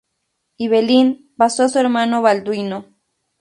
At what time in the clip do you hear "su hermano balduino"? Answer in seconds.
1.69-2.85